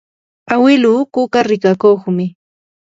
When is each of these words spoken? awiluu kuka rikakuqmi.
awiluu 0.53 1.01
kuka 1.13 1.39
rikakuqmi. 1.49 2.25